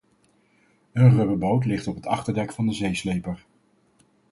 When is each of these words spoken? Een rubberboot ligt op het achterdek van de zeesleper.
Een 0.93 1.15
rubberboot 1.17 1.65
ligt 1.65 1.87
op 1.87 1.95
het 1.95 2.05
achterdek 2.05 2.51
van 2.53 2.65
de 2.67 2.73
zeesleper. 2.73 3.45